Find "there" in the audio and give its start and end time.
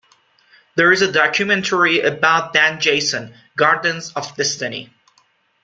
0.75-0.91